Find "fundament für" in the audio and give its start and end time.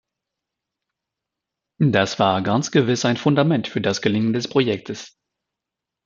3.17-3.81